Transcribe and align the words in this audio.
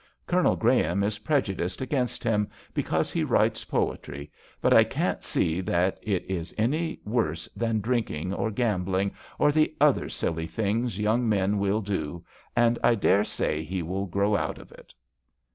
Colonel 0.25 0.55
Graham 0.55 1.03
is 1.03 1.19
prejudiced 1.19 1.79
against 1.79 2.23
him 2.23 2.49
because 2.73 3.11
he 3.11 3.23
writes 3.23 3.63
poetry, 3.65 4.31
but 4.59 4.73
I 4.73 4.83
can't 4.83 5.23
see 5.23 5.61
that 5.61 5.99
it 6.01 6.25
is 6.27 6.55
any 6.57 6.99
worse 7.05 7.47
than 7.55 7.81
drinking 7.81 8.33
or 8.33 8.49
gambling, 8.49 9.11
or 9.37 9.51
the 9.51 9.75
other 9.79 10.09
silly 10.09 10.47
things 10.47 10.97
young 10.97 11.29
men 11.29 11.59
will 11.59 11.81
do, 11.81 12.25
and 12.55 12.79
I 12.83 12.95
daresay 12.95 13.61
he 13.61 13.83
will 13.83 14.07
grow 14.07 14.35
out 14.35 14.57
of 14.57 14.71
it." 14.71 14.91